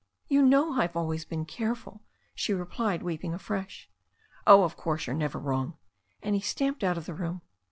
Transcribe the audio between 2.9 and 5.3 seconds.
weeping afresh. "Oh, of course, you're